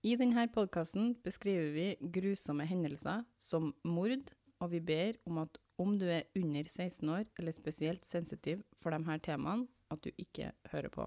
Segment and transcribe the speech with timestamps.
[0.00, 5.92] I denne podkasten beskriver vi grusomme hendelser som mord, og vi ber om at om
[6.00, 10.52] du er under 16 år eller spesielt sensitiv for de her temaene, at du ikke
[10.72, 11.04] hører på.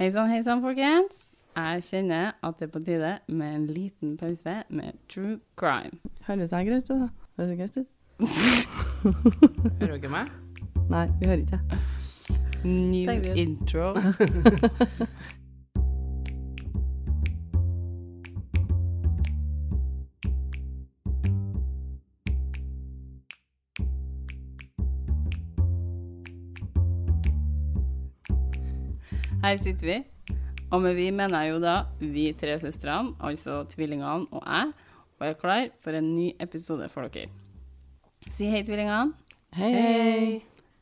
[0.00, 1.30] Hei sann, hei sann, folkens.
[1.54, 6.02] Jeg kjenner at det er på tide med en liten pause med true crime.
[6.26, 7.08] Høres jeg greit ut, da?
[7.38, 7.88] Høres jeg greit ut?
[9.80, 10.38] Hører dere meg?
[10.90, 11.60] Nei, vi hører ikke.
[12.64, 13.94] New intro.
[29.40, 29.94] Her sitter vi,
[30.68, 34.66] og med vi mener jeg jo da vi tre søstrene, altså tvillingene og jeg,
[35.16, 37.30] og er klar for en ny episode for dere.
[38.28, 39.14] Si hei, tvillingene.
[39.56, 39.72] Hei.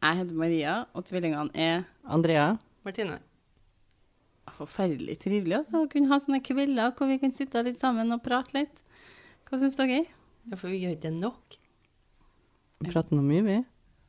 [0.03, 2.57] Jeg heter Maria, og tvillingene er Andrea.
[2.83, 3.21] Martine.
[4.59, 8.25] forferdelig trivelig altså, å kunne ha sånne kvelder hvor vi kan sitte litt sammen og
[8.27, 8.83] prate litt.
[9.47, 10.03] Hva syns dere?
[10.51, 11.61] Ja, for vi gjør ikke det nok.
[12.83, 13.61] Vi prater nå mye, vi.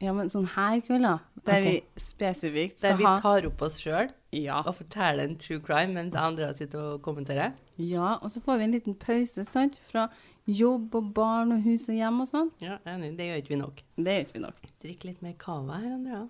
[0.01, 1.83] Ja, men sånn her kvelder, der okay.
[1.83, 4.59] vi spesifikt Der skal vi ha tar opp oss sjøl ja.
[4.61, 7.55] og fortelle en true crime mens andre sitter og kommenterer.
[7.77, 10.07] ja, og så får vi en liten pause, sant, fra
[10.49, 12.51] jobb og barn og hus og hjem og sånn.
[12.63, 13.13] Ja, enig.
[13.17, 13.81] Det gjør ikke vi nok.
[13.97, 14.61] Det gjør ikke vi nok.
[14.83, 16.27] Drikk litt mer cava her, Andrea.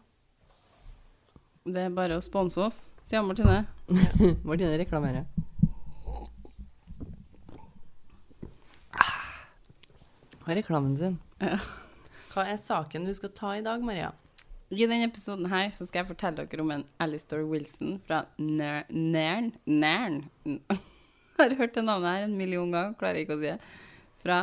[1.69, 3.65] Det er bare å sponse oss, sier Martine.
[4.47, 5.27] Martine reklamerer.
[10.49, 11.19] Har reklamen sin.
[12.31, 14.09] Hva er saken du skal ta i dag, Maria?
[14.69, 19.51] I denne episoden her så skal jeg fortelle dere om en Alistair Wilson fra Nern
[19.65, 20.61] Nern Jeg
[21.39, 23.59] Har hørt det navnet her en million ganger, klarer ikke å si det.
[24.19, 24.41] Fra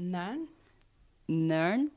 [0.00, 0.46] Nern?
[1.28, 1.90] Nern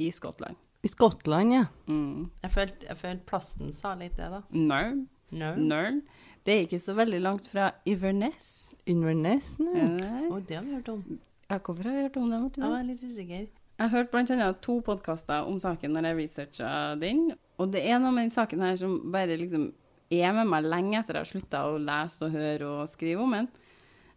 [0.00, 0.56] i Skottland.
[0.82, 1.66] I Skottland, ja.
[1.90, 2.30] Mm.
[2.42, 4.40] Jeg følte, jeg følte plassen sa litt det, da.
[4.56, 5.04] Nern.
[5.34, 5.60] Nern?
[5.68, 6.00] Nern.
[6.46, 8.48] Det er ikke så veldig langt fra Iverness.
[8.86, 9.84] Inverness nei.
[9.84, 11.02] Eh, Oh, det har vi hørt om.
[11.50, 12.40] Ja, hvorfor har jeg hørt om det?
[12.56, 13.46] Jeg er litt usikker.
[13.76, 16.68] Jeg hørte annet to podkaster om saken når jeg researcha
[17.00, 17.26] den.
[17.60, 19.68] Og det er noe med den saken her som bare liksom
[20.12, 23.34] er med meg lenge etter jeg har slutta å lese og høre og skrive om
[23.36, 23.48] den.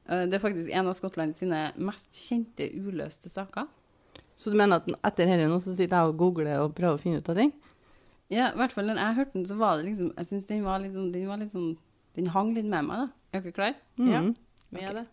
[0.08, 3.68] Eh, Det er faktisk en av Skottland sine mest kjente uløste saker.
[4.40, 7.02] Så du mener at etter dette nå så sitter jeg og googler og prøver å
[7.02, 7.52] finne ut av ting?
[8.30, 10.64] Ja, i hvert fall når jeg hørte den, så var det liksom Jeg syns den
[10.64, 11.72] var litt sånn Den var litt sånn
[12.16, 13.08] Den hang litt med meg, da.
[13.34, 13.74] Er dere klar?
[13.98, 14.22] Ja.
[14.22, 14.36] Mhm.
[14.72, 15.08] Vi er det.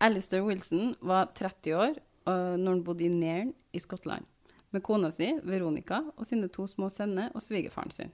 [0.00, 4.26] Alistair Wilson var 30 år uh, når han bodde i Nairn i Skottland,
[4.72, 8.12] med kona si, Veronica, og sine to små sønner og svigerfaren sin.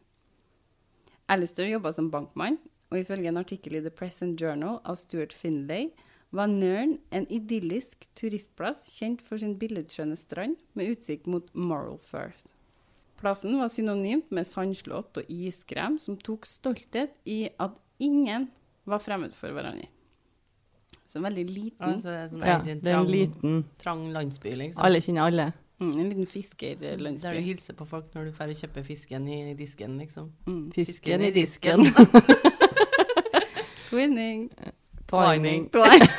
[1.28, 2.58] Alistair jobba som bankmann,
[2.88, 5.90] og ifølge en artikkel i The Press and Journal av Stuart Finlay
[6.32, 12.52] var Nairn en idyllisk turistplass kjent for sin billedskjønne strand med utsikt mot Moral Firth.
[13.18, 18.46] Plassen var synonymt med sandslott og iskrem, som tok stolthet i at ingen
[18.88, 19.88] var fremmed for hverandre.
[21.08, 24.04] Så veldig liten Altså, det er sånn Ja, en det er en trang, liten trang
[24.12, 24.84] landsby, liksom.
[24.84, 25.46] Alle kjenner alle.
[25.78, 27.28] Mm, en liten fiskerlandsby.
[27.28, 30.32] Der du hilser på folk når du drar og kjøper fisken i disken, liksom.
[30.48, 30.64] Mm.
[30.74, 31.86] Fisken i disken.
[33.88, 34.48] Twinning.
[35.08, 35.68] Twining.
[35.72, 36.10] Twining.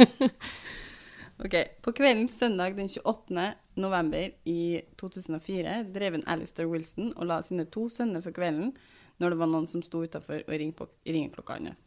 [1.44, 3.46] ok, På kvelden søndag den 28.
[3.80, 8.74] november i 2004 drev en Alistair Wilson og la sine to sønner for kvelden
[9.20, 11.80] når det var noen som sto utafor og ringte på ringeklokka hans.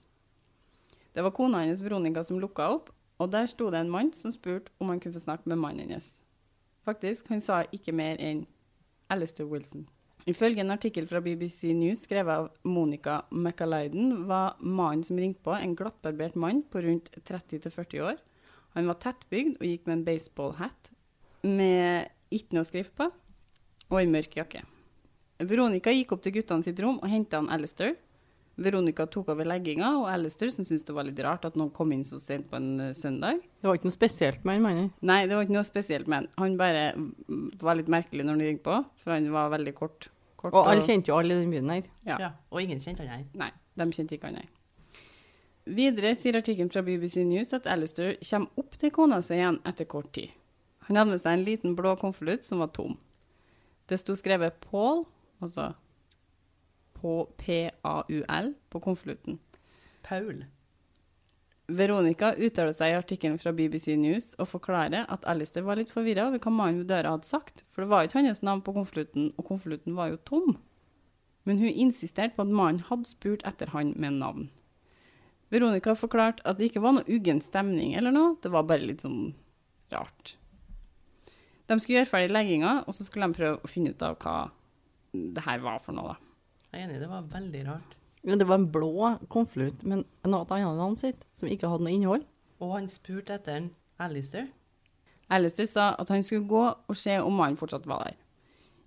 [1.13, 2.89] Det var kona hennes Veronica som lukka opp,
[3.21, 5.85] og der sto det en mann som spurte om han kunne få snakke med mannen
[5.85, 6.07] hennes.
[6.83, 8.43] Faktisk, han sa ikke mer enn
[9.13, 9.85] Alistair Wilson.
[10.27, 15.53] Ifølge en artikkel fra BBC News skrevet av Monica McAliden, var mannen som ringte på,
[15.55, 18.21] en glattbarbert mann på rundt 30-40 år.
[18.73, 20.93] Han var tettbygd og gikk med en baseballhatt
[21.43, 23.09] med ikke noe skrift på,
[23.91, 24.63] og en mørk jakke.
[25.43, 27.97] Veronica gikk opp til guttene sitt rom og henta Alistair.
[28.55, 31.91] Veronica tok over legginga, og Alistair, som syntes det var litt rart at noen kom
[31.95, 34.89] inn så sent på en eh, søndag, Det var ikke noe spesielt med han mannen.
[35.01, 36.27] Nei, det var ikke noe spesielt med han.
[36.37, 36.83] Han bare
[37.63, 40.09] var litt merkelig når han ringte på, for han var veldig kort.
[40.37, 41.89] kort Og alle kjente jo alle i den byen her.
[42.05, 42.19] Ja.
[42.27, 42.31] Ja.
[42.53, 43.25] Og ingen kjente han her.
[43.41, 43.49] Nei,
[43.81, 44.51] de kjente ikke han, her.
[45.63, 49.87] Videre sier artikkelen fra BBC News at Alistair kommer opp til kona si igjen etter
[49.89, 50.29] kort tid.
[50.89, 52.97] Han hadde med seg en liten blå konvolutt som var tom.
[53.87, 55.05] Det sto skrevet Paul,
[55.43, 55.71] altså
[57.39, 59.39] P-A-U-L, på konvolutten.
[60.03, 60.43] Paul.
[61.71, 66.27] Veronica uttaler seg i artikkelen fra BBC News og forklarer at Alistair var litt forvirra
[66.27, 69.31] over hva mannen ved døra hadde sagt, for det var ikke hans navn på konvolutten,
[69.37, 70.57] og konvolutten var jo tom.
[71.47, 74.49] Men hun insisterte på at mannen hadde spurt etter han med navn.
[75.53, 79.05] Veronica forklarte at det ikke var noe uggen stemning eller noe, det var bare litt
[79.05, 79.31] sånn
[79.93, 80.35] rart.
[81.69, 84.37] De skulle gjøre ferdig legginga, og så skulle de prøve å finne ut av hva
[85.13, 86.32] det her var for noe, da.
[86.73, 87.95] Jeg er enig, det var veldig rart.
[88.25, 91.93] Men det var en blå konvolutt med noe annet navn sitt, som ikke hadde noe
[91.93, 92.23] innhold.
[92.63, 93.67] Og han spurte etter en
[94.01, 94.47] Alistair.
[95.29, 98.17] Alistair sa at han skulle gå og se om mannen fortsatt var der.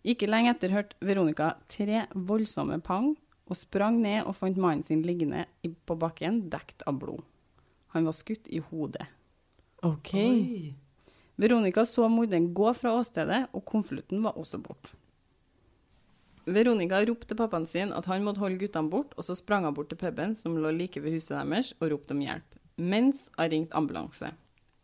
[0.06, 3.12] Ikke lenge etter hørte Veronica tre voldsomme pang
[3.46, 7.22] og sprang ned og fant mannen sin liggende på bakken, dekt av blod.
[7.94, 9.06] Han var skutt i hodet.
[9.86, 10.12] OK.
[10.18, 10.74] Oi.
[11.38, 14.96] Veronica så morderen gå fra åstedet, og konvolutten var også borte.
[16.46, 19.74] Veronica ropte til pappaen sin at han måtte holde guttene bort, og så sprang hun
[19.74, 23.50] bort til puben som lå like ved huset deres, og ropte om hjelp, mens hun
[23.50, 24.30] ringte ambulanse.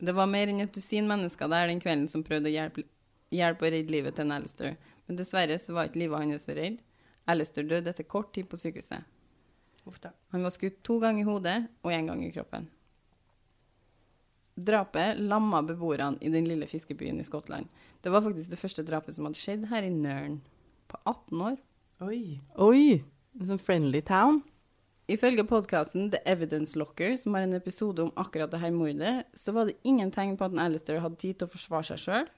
[0.03, 2.83] Det var mer enn et dusin mennesker der den kvelden som prøvde å hjelpe,
[3.31, 4.75] hjelpe og redde livet til Alistair,
[5.07, 6.81] men dessverre så var ikke livet hans så redd.
[7.31, 9.07] Alistair døde etter kort tid på sykehuset.
[10.35, 12.67] Han var skutt to ganger i hodet og én gang i kroppen.
[14.59, 17.71] Drapet lamma beboerne i den lille fiskebyen i Skottland.
[18.03, 20.41] Det var faktisk det første drapet som hadde skjedd her i Nørn
[20.93, 21.59] på 18 år.
[22.05, 22.41] Oi.
[22.61, 22.87] Oi!
[23.39, 24.43] En sånn friendly town.
[25.11, 29.69] Ifølge podkasten The Evidence Locker, som har en episode om akkurat dette mordet, så var
[29.69, 32.29] det ingen tegn på at en Alistair hadde tid til å forsvare seg sjøl,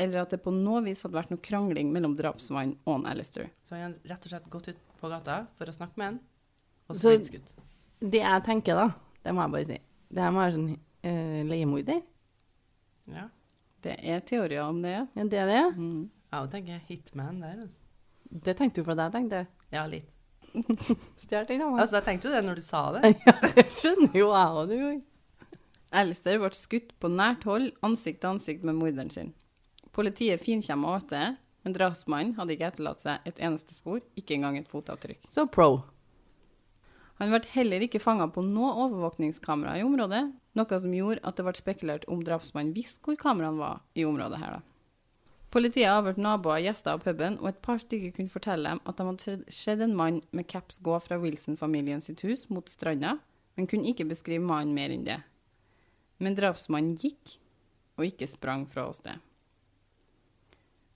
[0.00, 3.52] eller at det på noe vis hadde vært noe krangling mellom drapsmannen og en Alistair.
[3.64, 6.18] Så han har rett og slett gått ut på gata for å snakke med han,
[6.88, 7.54] og Så- blitt skutt.
[8.00, 8.90] Det jeg tenker, da,
[9.24, 9.78] det må jeg bare si
[10.12, 12.02] Det her må være sånn uh, leiemorder.
[13.06, 13.28] Ja.
[13.80, 15.06] Det er teorier om det, ja.
[15.16, 15.76] Ja, det er det?
[15.76, 16.10] Mm.
[16.34, 17.62] Jeg og tenker hitman der.
[17.62, 17.80] altså.
[18.44, 19.48] Det tenkte du deg, tenkte jeg.
[19.74, 20.10] Ja, litt.
[21.22, 21.68] Stjert den, da.
[21.78, 23.12] Altså, jeg tenkte jo det når du sa det.
[23.28, 25.54] Ja, det skjønner jo jeg òg, du.
[25.94, 29.30] Alistair ble skutt på nært hold, ansikt til ansikt med morderen sin.
[29.94, 34.70] Politiet finkjemma åstedet, men drapsmannen hadde ikke etterlatt seg et eneste spor, ikke engang et
[34.70, 35.22] fotavtrykk.
[35.30, 35.84] Så pro.
[37.22, 40.24] Han ble heller ikke fanga på noe overvåkningskamera i området,
[40.58, 44.42] noe som gjorde at det ble spekulert om drapsmannen visste hvor kameraene var i området
[44.42, 44.58] her.
[44.58, 44.73] da.
[45.54, 49.04] Politiet avhørte naboer, gjester av puben, og et par stykker kunne fortelle dem at de
[49.06, 53.20] hadde sett- en mann med caps gå fra Wilson-familien sitt hus mot stranda,
[53.54, 55.20] men kunne ikke beskrive mannen mer enn det.
[56.18, 57.36] Men drapsmannen gikk,
[57.94, 59.20] og ikke sprang fra åstedet.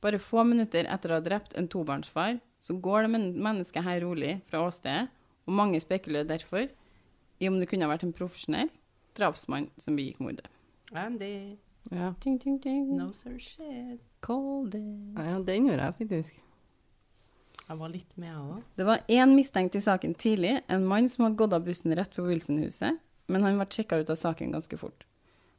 [0.02, 4.43] Bare få minutter etter å ha drept en tobarnsfar, så går det mennesket her rolig
[4.50, 5.06] fra åstedet,
[5.46, 6.66] og mange spekulerer derfor
[7.38, 8.70] i om det kunne ha vært en profesjonell
[9.14, 10.50] drapsmann som begikk mordet.
[10.93, 11.58] Andy
[11.90, 12.12] Ja.
[12.20, 12.96] Ting, ting, ting.
[12.96, 14.02] No sir shit.
[14.25, 16.44] Call Ja, ja, den gjorde jeg faktisk.
[17.69, 18.62] Jeg var litt med, jeg òg.
[18.81, 22.15] Det var én mistenkt i saken tidlig, en mann som hadde gått av bussen rett
[22.17, 22.97] for Wilson-huset,
[23.29, 25.05] men han ble sjekka ut av saken ganske fort.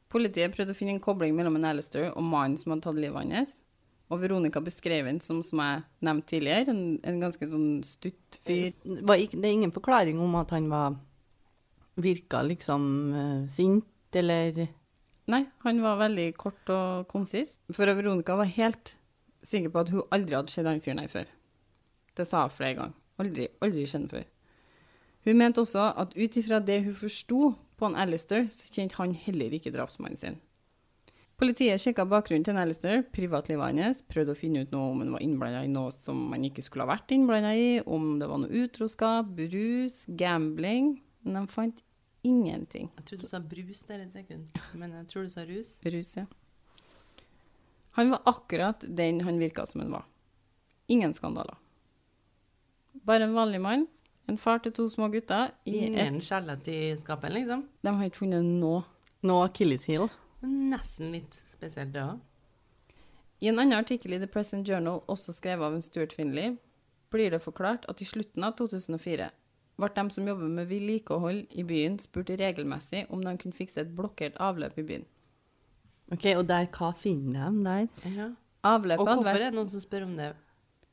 [0.09, 3.29] Politiet prøvde å finne en kobling mellom en Alistair og mannen som hadde tatt livet
[3.29, 3.59] hans.
[4.09, 8.73] Og Veronica beskrev ham som, som jeg nevnte tidligere, en, en ganske sånn stutt fyr.
[9.05, 10.97] Var ikke, det er ingen forklaring om at han var
[11.99, 12.83] Virka liksom
[13.13, 13.85] uh, sint,
[14.17, 14.63] eller
[15.29, 17.57] Nei, han var veldig kort og konsis.
[17.69, 18.95] For Veronica var helt
[19.45, 21.29] sikker på at hun aldri hadde sett han fyren her før.
[22.17, 22.99] Det sa hun flere ganger.
[23.21, 24.27] Aldri, aldri sett ham før.
[25.27, 27.49] Hun mente også at ut ifra det hun forsto
[27.79, 30.39] på en Alistair, så kjente han heller ikke drapsmannen sin.
[31.39, 35.13] Politiet sjekka bakgrunnen til en Alistair, privatlivet hans, prøvde å finne ut noe om han
[35.15, 38.41] var innblanda i noe som han ikke skulle ha vært innblanda i, om det var
[38.41, 41.79] noe utroskap, brus, gambling, men de fant
[42.23, 42.89] ingenting.
[42.97, 45.77] Jeg trodde du sa brus der et sekund, men jeg tror du sa rus.
[45.85, 46.25] Rus, ja.
[47.97, 50.05] Han var akkurat den han virka som han var.
[50.87, 51.57] Ingen skandaler.
[53.05, 53.87] Bare en vanlig mann,
[54.27, 55.51] en far til to små gutter.
[55.65, 57.67] I et, Ingen skjelett i skapet, liksom.
[57.81, 58.83] de har ikke funnet noe.
[59.21, 60.07] noe Achilles heel.
[60.41, 62.19] Nesten litt spesielt, det òg.
[63.39, 66.57] I en annen artikkel i The Present Journal, også skrevet av en Stuart Finley,
[67.11, 69.29] blir det forklart at i slutten av 2004
[69.79, 73.95] ble de som jobber med vedlikehold i byen, spurt regelmessig om de kunne fikse et
[73.95, 75.07] blokkert avløp i byen.
[76.13, 78.13] Ok, Og der, hva finner de der?
[78.15, 78.29] Ja.
[78.65, 80.31] Avløpet Og hvorfor er det noen som spør om det?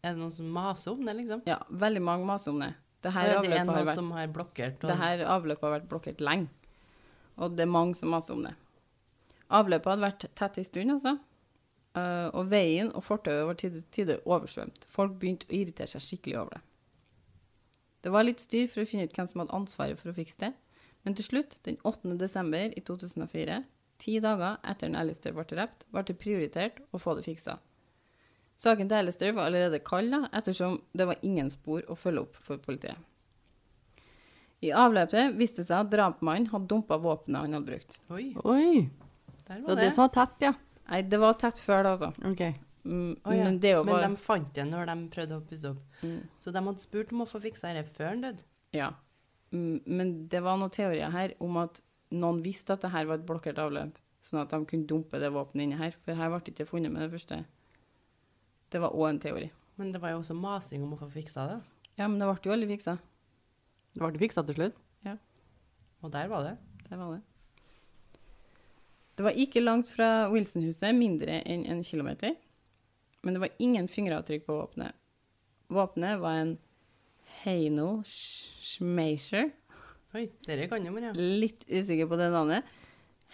[0.04, 1.40] Er det noen som maser om det, liksom?
[1.48, 2.74] Ja, veldig mange maser om det.
[3.02, 4.76] Det her er avløpet har vært har blokkert?
[4.82, 4.90] Og...
[4.90, 6.70] Det her avløpet har vært blokkert lenge,
[7.36, 8.54] og det er mange som maser om det.
[9.56, 11.16] Avløpet hadde vært tett en stund, altså.
[11.96, 14.86] Eh, og veien og fortauet var til tider oversvømt.
[14.92, 16.64] Folk begynte å irritere seg skikkelig over det.
[18.06, 20.38] Det var litt styr for å finne ut hvem som hadde ansvaret for å fikse
[20.44, 20.52] det,
[21.02, 22.12] men til slutt, den 8.
[22.20, 23.56] desember i 2004,
[23.98, 27.56] ti dager etter at Alistair ble drept, ble det prioritert å få det fiksa.
[28.62, 32.38] Saken til Alistair var allerede kald, da, ettersom det var ingen spor å følge opp
[32.46, 32.94] for politiet.
[34.62, 37.98] I avløpet viste det seg at drapsmannen hadde dumpa våpenet han hadde brukt.
[38.14, 38.86] Oi, Oi!
[39.48, 39.82] der Det var det.
[39.82, 40.54] det som var tett, ja.
[40.86, 42.14] Nei, det var tett før, da, altså.
[42.30, 42.46] Ok.
[42.86, 43.44] Mm, oh, ja.
[43.44, 45.82] Men det er Men de fant det når de prøvde å pusse opp.
[46.02, 48.44] mm, Så de hadde spurt om å få fiksa dette før han døde.
[48.76, 48.92] Ja.
[49.52, 51.80] Mm, Men det var noen teorier her om at
[52.14, 55.32] noen visste at det her var et blokkert avløp, sånn at de kunne dumpe det
[55.34, 55.96] våpenet inni her.
[56.04, 57.44] For her ble det ikke funnet med det første.
[58.70, 59.50] Det var òg en teori.
[59.76, 61.60] Men det var jo også masing om å få fiksa det.
[61.98, 62.98] Ja, men det ble jo aldri fiksa.
[63.94, 64.82] Det ble fiksa til slutt.
[66.04, 66.58] Og der var det.
[66.90, 67.22] Der var det.
[69.16, 72.34] Det var ikke langt fra Wilson-huset, mindre enn en kilometer.
[73.26, 74.94] Men det var ingen fingeravtrykk på våpenet.
[75.74, 76.52] Våpenet var en
[77.42, 79.48] Heino Schmeischer.
[80.14, 81.10] Oi, dere kan jo, Maria.
[81.18, 82.68] Litt usikker på det navnet.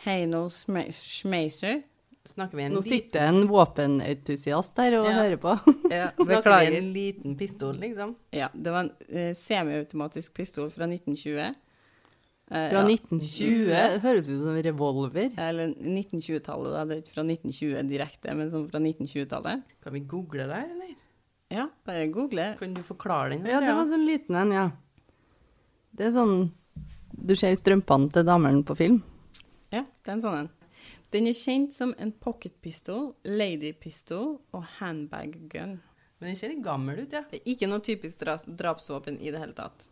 [0.07, 0.97] Heino Schmeiser.
[0.97, 1.83] Schmeischer.
[2.25, 5.13] Snakker vi en, Nå liten, sitter en våpenentusiast der og Ja.
[5.19, 5.57] hører på.
[5.91, 8.15] Ja, snakker vi en liten pistol, liksom?
[8.31, 11.55] Ja, det var en eh, semiautomatisk pistol fra 1920.
[12.53, 13.67] Eh, Fra ja, 1920.
[13.71, 15.31] Det høres ut som en revolver.
[15.41, 16.83] Eller 1920-tallet, da.
[16.85, 19.63] Det er ikke fra 1920 direkte, men sånn fra 1920-tallet.
[19.81, 20.91] Kan vi google der, eller?
[21.53, 22.51] Ja, bare google.
[22.61, 23.49] Kan du forklare den?
[23.49, 24.67] Ja, det var sånn liten en, ja.
[25.93, 26.37] Det er sånn
[27.13, 29.03] Du ser strømpene til damene på film.
[29.73, 30.51] Ja, det er en sånn en.
[31.13, 35.77] Den er kjent som en pocketpistol, ladypistol og handbag gun.
[36.21, 37.25] Men den ser litt gammel ut, ja.
[37.29, 39.89] Det er ikke noe typisk drapsvåpen i det hele tatt.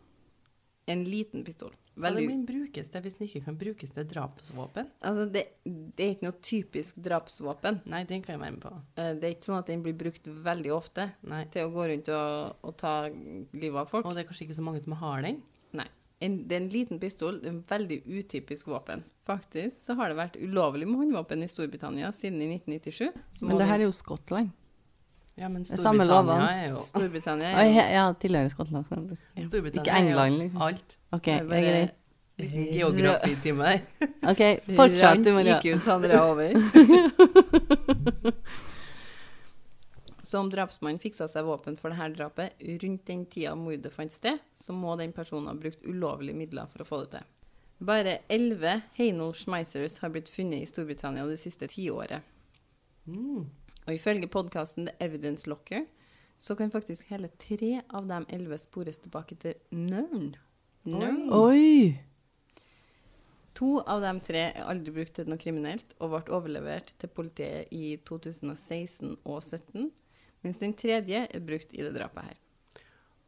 [0.89, 1.73] En liten pistol.
[1.99, 2.11] Hva
[2.47, 4.87] brukes til hvis den ikke kan brukes til drapsvåpen?
[5.03, 7.81] Altså, det, det er ikke noe typisk drapsvåpen.
[7.91, 8.73] Nei, den kan jeg være med på.
[8.95, 11.43] Eh, Det er ikke sånn at den blir brukt veldig ofte Nei.
[11.51, 14.05] til å gå rundt og, og ta livet av folk.
[14.07, 15.41] Og det er kanskje ikke så mange som har den?
[15.75, 15.87] Nei.
[16.21, 19.03] En, det er en liten pistol, det er en veldig utypisk våpen.
[19.27, 23.09] Faktisk så har det vært ulovlig med håndvåpen i Storbritannia siden i 1997.
[23.33, 24.51] Så Men det her er jo Skottland.
[25.39, 25.77] Ja, men er.
[25.79, 28.85] Storbritannia er jo Storbritannia er jo ja, tidligere Skottland.
[28.85, 30.61] Storbritannia Ikke England, er liksom.
[30.67, 30.89] alt.
[31.11, 31.89] OK, Det er jeg er grei.
[32.41, 33.79] Geografitime der.
[34.31, 34.41] OK,
[34.79, 35.55] fortsett Rant du, Maria.
[35.61, 36.49] gikk ut Andrea over.
[40.31, 42.49] Så om drapsmannen fiksa seg våpen for dette drapet
[42.83, 46.81] rundt den tida mordet fant sted, så må den personen ha brukt ulovlige midler for
[46.83, 47.25] å få det til.
[47.81, 52.21] Bare elleve Heino Schmeisers har blitt funnet i Storbritannia det siste tiåret.
[53.09, 53.43] Mm.
[53.87, 55.87] Og ifølge podkasten The Evidence Locker
[56.41, 59.57] så kan faktisk hele tre av de elleve spores tilbake til.
[59.71, 60.31] Nøren.
[61.37, 61.97] Oi!
[63.57, 67.69] To av de tre er aldri brukt til noe kriminelt og ble overlevert til politiet
[67.75, 69.91] i 2016 og 2017,
[70.41, 72.39] mens den tredje er brukt i det drapet her.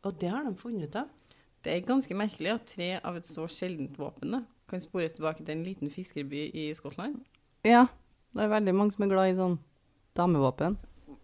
[0.03, 1.11] Og det har de funnet ut av.
[1.63, 4.41] Det er ganske merkelig at tre av et så sjeldent våpen da,
[4.71, 7.21] kan spores tilbake til en liten fiskerby i Skottland.
[7.67, 7.85] Ja,
[8.33, 9.59] det er veldig mange som er glad i sånn
[10.17, 10.77] damevåpen.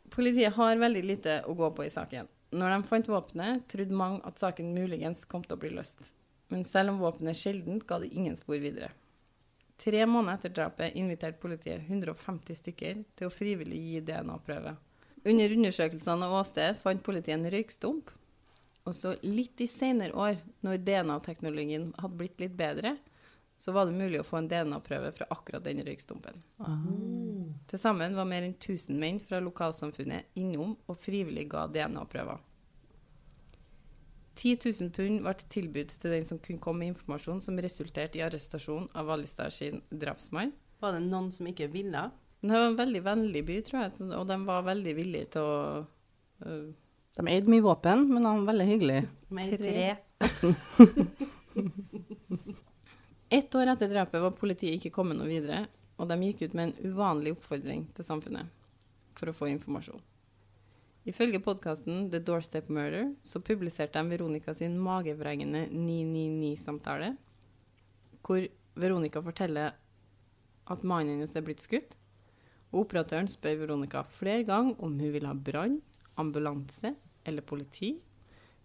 [0.09, 2.27] Politiet har veldig lite å gå på i saken.
[2.49, 6.15] Når de fant våpenet, trodde mange at saken muligens kom til å bli løst.
[6.49, 8.89] Men selv om våpenet er sjeldent, ga det ingen spor videre.
[9.79, 14.73] Tre måneder etter drapet inviterte politiet 150 stykker til å frivillig gi DNA-prøve.
[15.29, 18.09] Under undersøkelsene av åstedet fant politiet en røykstump.
[18.87, 22.95] Og så litt i senere år, når DNA-teknologien hadde blitt litt bedre,
[23.59, 26.41] så var det mulig å få en DNA-prøve fra akkurat den røykstumpen.
[27.69, 32.39] Til sammen var mer enn 1000 menn fra lokalsamfunnet innom og frivillig ga DNA-prøver.
[34.39, 38.23] 10 000 pund ble tilbudt til den som kunne komme med informasjon som resulterte i
[38.25, 40.51] arrestasjon av Alistair sin drapsmann.
[40.79, 42.01] Var det noen som ikke ville?
[42.39, 45.45] Det var en veldig vennlig by, tror jeg, og de var veldig villige til å
[46.45, 46.67] uh,
[47.19, 49.03] De eide mye våpen, men de var veldig hyggelige.
[49.35, 49.67] Med Tre.
[49.67, 49.87] tre.
[53.39, 55.59] Ett år etter drapet var politiet ikke kommet noe videre,
[55.99, 58.47] og de gikk ut med en uvanlig oppfordring til samfunnet
[59.19, 59.99] for å få informasjon.
[61.09, 67.13] Ifølge podkasten The Doorstep Murder så publiserte de Veronica sin magevrengende 999-samtale,
[68.23, 68.45] hvor
[68.79, 69.75] Veronica forteller
[70.69, 71.95] at mannen hennes er blitt skutt.
[72.69, 75.79] Og operatøren spør Veronica flere ganger om hun vil ha brann,
[76.19, 76.93] ambulanse
[77.25, 77.95] eller politi.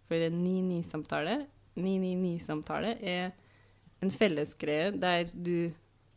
[0.04, 1.38] For det er 999-samtale.
[1.78, 3.32] 999-samtale er
[4.04, 5.72] en fellesgreie der du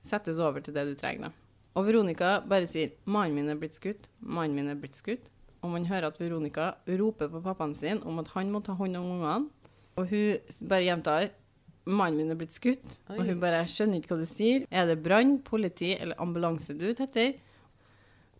[0.09, 1.33] settes over til det du trenger.
[1.77, 5.29] Og Veronica bare sier 'mannen min er blitt skutt', 'mannen min er blitt skutt'.
[5.61, 8.97] Og man hører at Veronica roper på pappaen sin om at han må ta hånd
[8.97, 9.49] om ungene.
[9.97, 10.37] Og hun
[10.69, 11.29] bare gjentar
[11.85, 12.99] 'mannen min er blitt skutt'.
[13.09, 13.17] Oi.
[13.19, 14.65] Og hun bare 'jeg skjønner ikke hva du sier'.
[14.71, 17.33] Er det brann, politi eller ambulanse du er ute etter?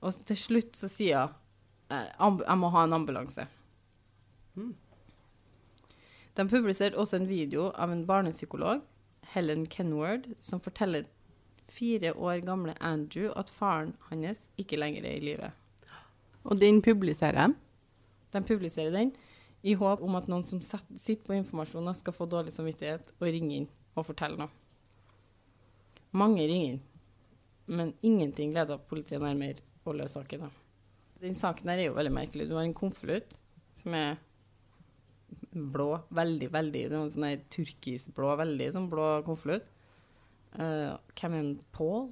[0.02, 1.36] Og til slutt så sier hun
[1.90, 3.48] «Eh, 'jeg må ha en ambulanse'.
[6.38, 8.82] De publiserte også en video av en barnepsykolog,
[9.34, 11.06] Helen Kenward, som forteller
[11.72, 15.50] fire år gamle Andrew at faren hans ikke lenger er i live.
[16.48, 17.56] Og den publiserer de.
[18.34, 19.12] De publiserer den
[19.68, 23.62] i håp om at noen som sitter på informasjonen, skal få dårlig samvittighet og ringe
[23.62, 24.52] inn og fortelle noe.
[26.18, 26.84] Mange ringer inn,
[27.68, 30.48] men ingenting leder politiet nærmere å løse saken.
[31.22, 32.48] Den saken her er jo veldig merkelig.
[32.48, 33.36] Du har en konvolutt
[33.76, 34.20] som er
[35.52, 39.68] blå, veldig, veldig Det er en sånn turkisblå, veldig sånn blå konvolutt.
[40.56, 42.08] Uh, hvem er Paul?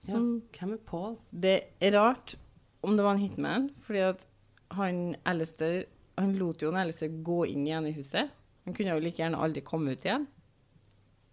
[0.00, 1.16] Som Hvem er Paul?
[1.32, 2.34] det er rart
[2.82, 4.26] om det var en hitman, fordi at
[4.72, 5.84] han Alistair
[6.18, 8.30] han lot jo en Alistair gå inn igjen i huset.
[8.64, 10.26] Han kunne jo like gjerne aldri komme ut igjen.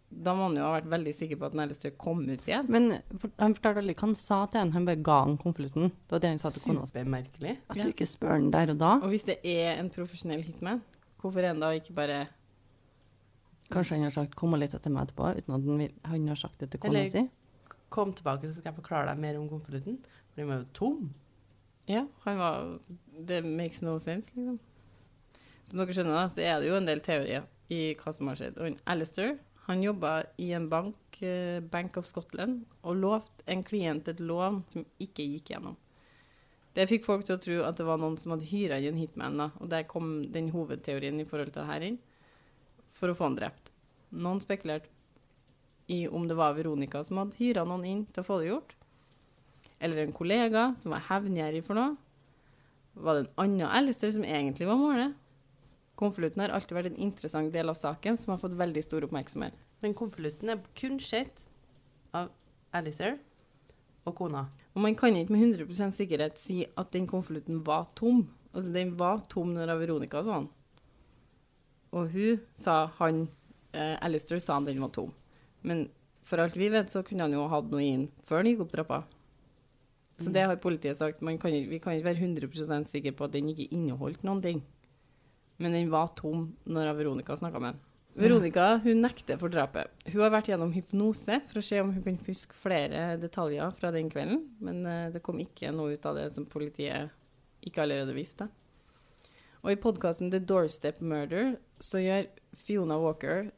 [0.09, 2.67] Da må han jo ha vært veldig sikker på at han Alistair kom ut igjen.
[2.71, 2.85] Men
[3.19, 4.73] for, han fortalte aldri hva han sa til henne.
[4.77, 5.89] Han bare ga han konvolutten.
[6.07, 6.93] Det var det han sa til kona si.
[6.93, 7.57] Supermerkelig.
[7.69, 7.83] At Ja.
[7.83, 8.91] du ikke spør han der og da.
[9.03, 10.81] Og hvis det er en profesjonell hitman,
[11.19, 12.21] hvorfor er han da ikke bare
[13.71, 16.27] Kanskje han har sagt 'kom og litt etter meg etterpå', uten at han, vil, han
[16.27, 17.29] har sagt det til kona si.
[17.89, 19.99] Kom tilbake, så skal jeg forklare deg mer om konvolutten.
[20.03, 21.13] For den var jo tom.
[21.87, 22.79] Ja, han var
[23.27, 24.59] Det makes no sense, liksom.
[25.65, 28.35] Som dere skjønner, da, så er det jo en del teorier i hva som har
[28.35, 28.57] skjedd.
[28.57, 33.63] Og han Alistair han jobba i en bank, eh, Bank of Scotland, og lovte en
[33.63, 35.75] klient et lån som ikke gikk gjennom.
[36.73, 39.01] Det fikk folk til å tro at det var noen som hadde hyra inn en
[39.01, 41.97] hitman, da, og der kom den hovedteorien i forhold til det her inn,
[42.97, 43.71] for å få han drept.
[44.17, 44.89] Noen spekulerte
[45.87, 48.73] i om det var Veronica som hadde hyra noen inn til å få det gjort,
[49.79, 51.95] eller en kollega som var hevngjerrig for noe.
[52.97, 55.13] Var det en annen Alistair som egentlig var målet?
[55.97, 59.55] Konvolutten har alltid vært en interessant del av saken som har fått veldig stor oppmerksomhet.
[59.81, 61.47] Men konvolutten er kun sett
[62.17, 62.31] av
[62.75, 63.19] Alistair
[64.07, 64.47] og kona.
[64.73, 68.25] Og man kan ikke med 100% sikkerhet si at den konvolutten var tom.
[68.53, 70.49] Altså, den var tom når Veronica sa den.
[71.97, 73.25] Og hun sa han
[73.73, 75.13] eh, Alistair sa han den var tom.
[75.65, 75.87] Men
[76.27, 78.65] for alt vi vet, så kunne han jo ha hatt noe inn før han gikk
[78.65, 79.03] opp trappa.
[80.17, 81.21] Så det har politiet sagt.
[81.21, 84.63] Kan, vi kan ikke være 100 sikre på at den ikke inneholdt noen ting.
[85.61, 87.83] Men den var tom når Veronica snakka med den.
[88.17, 89.91] Veronica hun nekter for drapet.
[90.09, 93.91] Hun har vært gjennom hypnose for å se om hun kan huske flere detaljer fra
[93.93, 97.13] den kvelden, men eh, det kom ikke noe ut av det som politiet
[97.67, 98.47] ikke allerede visste.
[99.67, 103.49] Og i podkasten The Doorstep Murder så gjør Fiona Walker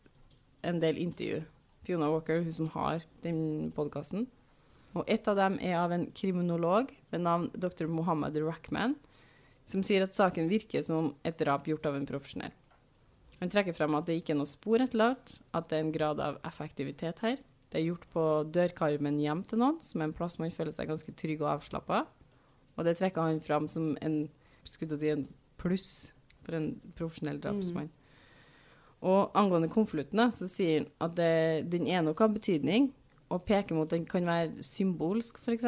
[0.65, 1.43] en del intervju.
[1.85, 4.23] Fiona Walker, hun som har den podkasten.
[4.97, 7.85] Og et av dem er av en kriminolog ved navn dr.
[7.85, 8.95] Mohammed Rackman,
[9.69, 12.55] som sier at saken virker som et drap gjort av en profesjonell.
[13.37, 16.23] Han trekker frem at det ikke er noe spor etterlatt, at det er en grad
[16.25, 17.37] av effektivitet her.
[17.69, 20.89] Det er gjort på dørkarmen hjem til noen, som er en plass man føler seg
[20.89, 22.01] ganske trygg og avslappa.
[22.79, 24.23] Og det trekker han fram som en,
[24.65, 26.11] si, en pluss
[26.45, 27.89] for en profesjonell drapsmann.
[28.99, 31.33] Og angående konvolutten, så sier han at det,
[31.71, 32.89] den er nok av betydning,
[33.29, 35.67] og peker mot at den kan være symbolsk, f.eks.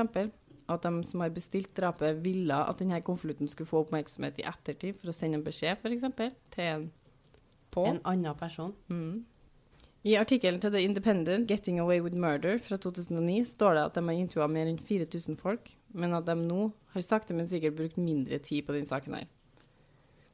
[0.71, 4.97] At de som har bestilt drapet, ville at denne konvolutten skulle få oppmerksomhet i ettertid
[4.97, 6.07] for å sende en beskjed, f.eks.
[6.55, 6.89] til en
[7.71, 7.85] på.
[7.87, 8.73] En annen person.
[8.91, 9.23] Mm.
[10.03, 14.01] I artikkelen til The Independent, 'Getting Away with Murder' fra 2009, står det at de
[14.07, 17.97] har intervjua mer enn 4000 folk, men at de nå har sakte, men sikkert brukt
[18.01, 19.27] mindre tid på denne saken her.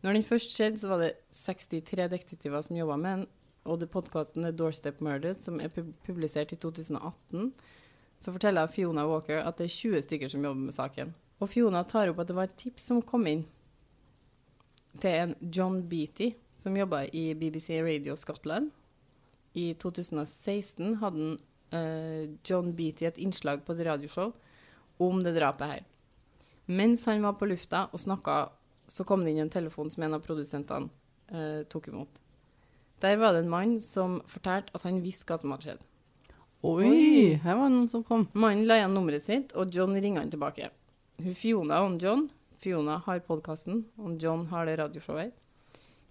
[0.04, 3.28] Når den først skjedde, så var det 63 detektiver som jobba med den,
[3.68, 7.52] og podkasten The Doorstep Murder, som er pub- publisert i 2018,
[8.20, 11.14] så forteller Fiona Walker at det er 20 stykker som jobber med saken.
[11.42, 13.44] Og Fiona tar opp at det var et tips som kom inn
[14.98, 18.72] til en John Beatty, som jobba i BBC Radio Scotland.
[19.54, 21.38] I 2016 hadde han,
[21.76, 24.32] uh, John Beatty et innslag på et radioshow
[25.04, 25.86] om det drapet her.
[26.68, 28.48] Mens han var på lufta og snakka,
[28.88, 30.90] så kom det inn en telefon som en av produsentene
[31.32, 32.22] eh, tok imot.
[33.04, 35.84] Der var det en mann som fortalte at han visste hva som hadde skjedd.
[36.66, 38.26] Oi, her var det noen som kom.
[38.34, 40.72] Mannen la igjen nummeret sitt, og John ringer han tilbake.
[41.22, 42.26] Hun Fiona og John
[42.58, 45.36] Fiona har podkasten, og John har det radioshowet.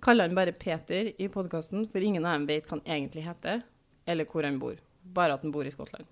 [0.03, 3.65] Kaller han bare Peter i podkasten, for ingen av dem vet hva han egentlig heter,
[4.07, 4.77] eller hvor han bor.
[5.03, 6.07] Bare at han bor i Skottland.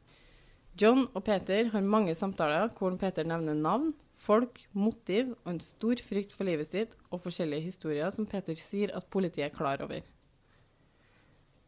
[0.74, 3.92] John og Peter har mange samtaler hvor Peter nevner navn,
[4.24, 8.94] folk, motiv og en stor frykt for livet sitt, og forskjellige historier som Peter sier
[8.96, 10.02] at politiet er klar over.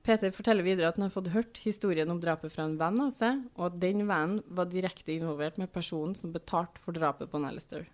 [0.06, 3.10] Peter forteller videre at han har fått hørt historien om drapet fra en venn av
[3.14, 7.40] seg, og at den vennen var direkte involvert med personen som betalte for drapet på
[7.42, 7.88] Nellister.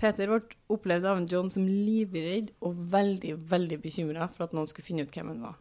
[0.00, 0.40] Peter ble
[0.74, 5.06] opplevd av en John som livredd og veldig, veldig bekymra for at noen skulle finne
[5.06, 5.60] ut hvem han var.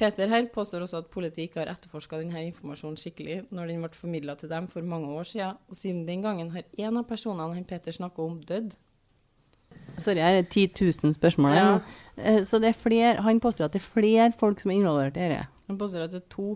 [0.00, 3.90] Peter her påstår også at politiet ikke har etterforska denne informasjonen skikkelig når den ble
[3.94, 7.50] formidla til dem for mange år siden, og siden den gangen har en av personene
[7.52, 8.74] han Peter snakker om, dødd.
[10.00, 10.66] Sorry, her er 10
[11.04, 11.54] 000 spørsmål.
[11.54, 11.70] Ja.
[12.16, 15.16] Eh, Så det er flere, han påstår at det er flere folk som er involvert
[15.20, 15.46] i dette.
[15.68, 16.48] Han påstår at det er to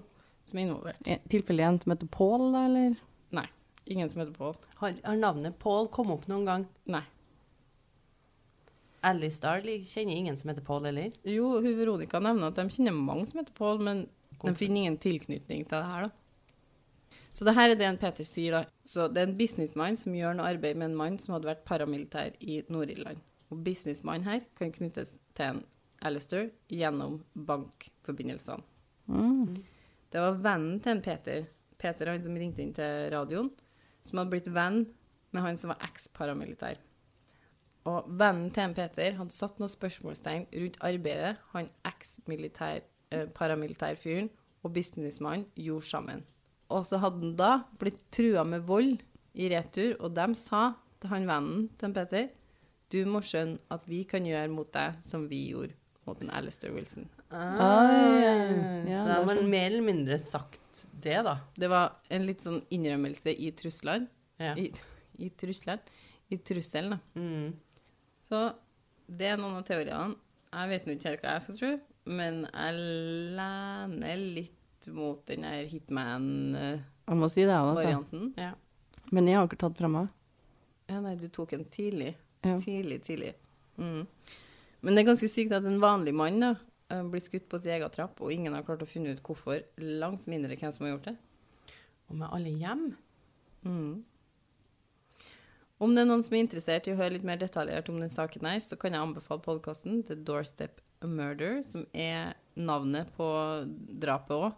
[0.49, 1.09] som er involvert.
[1.09, 2.97] Er tilfellet en som heter Pål, da, eller?
[3.37, 3.47] Nei.
[3.87, 4.57] Ingen som heter Paul.
[4.81, 6.67] Har, har navnet Paul kommet opp noen gang?
[6.89, 7.03] Nei.
[9.05, 11.15] Alistar kjenner ingen som heter Paul, eller?
[11.29, 14.07] Jo, hun Veronica nevner at de kjenner mange som heter Paul, men
[14.43, 16.21] de finner ingen tilknytning til det her, da.
[17.35, 18.65] Så det her er det en Peter sier, da.
[18.87, 21.65] Så det er en businessmann som gjør noe arbeid med en mann som hadde vært
[21.67, 23.19] paramilitær i Nord-Irland.
[23.51, 25.63] Og businessmannen her kan knyttes til en
[26.05, 28.63] Alistair gjennom bankforbindelsene.
[29.11, 29.51] Mm.
[30.15, 31.47] Det var vennen til en Peter,
[31.81, 33.51] Peter han som ringte inn til radioen,
[34.05, 34.85] som hadde blitt venn
[35.35, 36.79] med han som var eks-paramilitær.
[37.91, 44.69] Og vennen til en Peter hadde satt noen spørsmålstegn rundt arbeidet han eks-paramilitærfyren eh, og
[44.73, 46.21] businessmannen gjorde sammen.
[46.73, 49.03] Og så hadde han da blitt trua med vold
[49.37, 50.63] i retur, og de sa
[51.03, 52.25] til han vennen til en Peter
[52.95, 56.75] du må skjønne at vi kan gjøre mot deg som vi gjorde mot en Alistair
[56.75, 57.07] Wilson.
[57.33, 57.91] Ah,
[58.87, 59.01] ja.
[59.01, 59.51] Så det har sånn.
[59.51, 61.39] mer eller mindre sagt det, da.
[61.57, 64.11] Det var en litt sånn innrømmelse i truslene.
[64.39, 64.53] Ja.
[64.61, 64.69] I,
[65.19, 65.81] i truslene.
[66.33, 66.99] I trusselen, da.
[67.19, 67.55] Mm.
[68.25, 68.41] Så
[69.07, 70.17] det er noen av teoriene.
[70.55, 71.71] Jeg vet nå ikke helt hva jeg skal tro,
[72.15, 72.83] men jeg
[73.39, 77.31] lener litt mot den der Hitman-varianten.
[77.33, 78.39] Si jeg òg.
[78.41, 78.53] ja.
[79.13, 80.09] Men jeg har ikke tatt fra meg.
[80.89, 82.15] Ja, nei, du tok en tidlig.
[82.45, 82.57] Ja.
[82.61, 83.35] Tidlig, tidlig.
[83.81, 84.07] Mm.
[84.85, 86.51] Men det er ganske sykt at en vanlig mann da,
[86.93, 89.63] eh, blir skutt på sin egen trapp, og ingen har klart å finne ut hvorfor.
[89.81, 91.17] Langt mindre hvem som har gjort det.
[92.11, 92.85] Og med alle hjem.
[93.65, 94.05] Mm.
[95.83, 98.13] Om det er noen som er interessert i å høre litt mer detaljert om den
[98.13, 103.27] saken her, så kan jeg anbefale podkasten The Doorstep Murder, som er navnet på
[104.01, 104.55] drapet òg.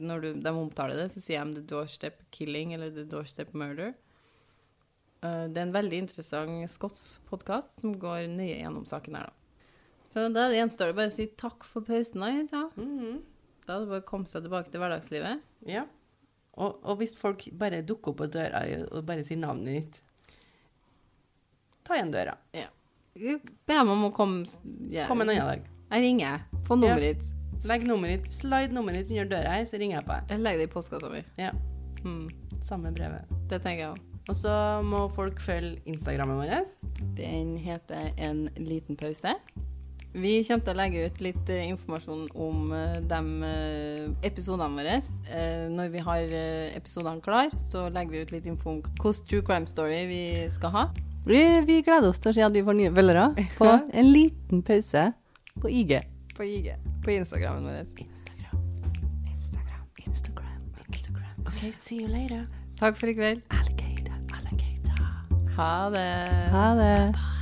[0.00, 3.92] Når du, de omtaler det, så sier de The Doorstep Killing eller The Doorstep Murder.
[5.20, 9.42] Eh, det er en veldig interessant skotsk podkast som går nøye gjennom saken her, da.
[10.16, 12.48] Så da gjenstår det bare å si takk for pausen.
[12.48, 13.20] Da, Mm -hmm.
[13.66, 15.42] da er det bare å komme seg tilbake til hverdagslivet.
[15.66, 15.84] Ja.
[16.52, 20.02] Og, og hvis folk bare dukker opp på døra og bare sier navnet ditt,
[21.86, 22.36] ta igjen døra.
[23.16, 23.38] Be
[23.72, 24.44] dem om å komme
[24.90, 25.08] yeah.
[25.08, 25.68] Kom en annen dag.
[25.90, 26.42] Jeg ringer.
[26.66, 27.32] Få nummeret ditt.
[27.66, 30.34] Legg nummeret ditt, slide nummeret ditt under døra her, så ringer jeg på deg.
[30.34, 31.22] Jeg legger det i postkassa mi.
[31.40, 31.54] Ja.
[32.04, 32.26] Mm,
[32.62, 33.32] Samme brevet.
[33.50, 34.02] det tenker jeg òg.
[34.26, 36.74] Og så må folk følge Instagrammen vår.
[37.16, 39.36] Den heter En liten pause.
[40.16, 44.94] Vi kommer til å legge ut litt eh, informasjon om eh, de eh, episodene våre.
[45.74, 46.36] Når vi har
[46.78, 50.22] episodene klar, så legger vi ut litt info om hvilken true crime story vi
[50.52, 50.86] skal ha.
[51.26, 53.24] Vi, vi gleder oss til å se at vi får nye følgere
[53.58, 55.08] på en liten pause
[55.58, 55.96] på IG.
[56.36, 56.70] På IG.
[57.02, 57.80] På Instagrammen vår.
[57.98, 58.60] Instagram.
[59.34, 61.46] Instagram, Instagram, Instagram.
[61.50, 62.46] OK, see you later.
[62.78, 63.42] Takk for i kveld.
[63.50, 65.02] Alligator, alligator.
[65.56, 66.10] Ha det.
[66.54, 67.35] Ha det.